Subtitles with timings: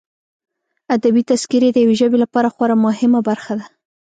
[0.95, 3.65] ادبي تذکرې د یوه ژبې لپاره خورا مهمه برخه ده.